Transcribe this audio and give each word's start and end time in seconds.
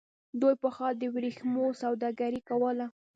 دوی 0.41 0.55
پخوا 0.63 0.89
د 1.01 1.03
ورېښمو 1.15 1.65
سوداګري 1.81 2.39
کوله. 2.49 2.85